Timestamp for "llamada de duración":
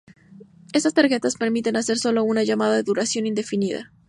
2.41-3.27